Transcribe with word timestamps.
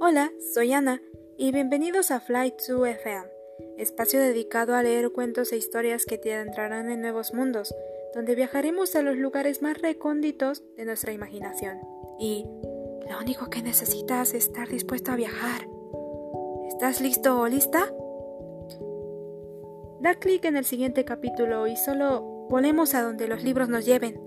Hola, 0.00 0.30
soy 0.52 0.72
Ana 0.72 1.00
y 1.38 1.52
bienvenidos 1.52 2.10
a 2.10 2.20
Flight 2.20 2.54
2 2.68 2.88
FM, 2.88 3.26
espacio 3.78 4.20
dedicado 4.20 4.74
a 4.74 4.82
leer 4.82 5.10
cuentos 5.10 5.52
e 5.52 5.56
historias 5.56 6.04
que 6.04 6.18
te 6.18 6.34
adentrarán 6.34 6.90
en 6.90 7.00
nuevos 7.00 7.32
mundos, 7.32 7.74
donde 8.14 8.34
viajaremos 8.34 8.94
a 8.96 9.02
los 9.02 9.16
lugares 9.16 9.62
más 9.62 9.80
recónditos 9.80 10.62
de 10.76 10.84
nuestra 10.84 11.12
imaginación. 11.12 11.80
Y 12.18 12.44
lo 13.08 13.18
único 13.20 13.48
que 13.48 13.62
necesitas 13.62 14.34
es 14.34 14.46
estar 14.46 14.68
dispuesto 14.68 15.12
a 15.12 15.16
viajar. 15.16 15.66
¿Estás 16.68 17.00
listo 17.00 17.40
o 17.40 17.48
lista? 17.48 17.92
Da 20.00 20.14
clic 20.14 20.44
en 20.44 20.56
el 20.56 20.64
siguiente 20.64 21.04
capítulo 21.04 21.66
y 21.66 21.76
solo 21.76 22.20
volemos 22.50 22.94
a 22.94 23.02
donde 23.02 23.28
los 23.28 23.42
libros 23.42 23.68
nos 23.68 23.86
lleven. 23.86 24.25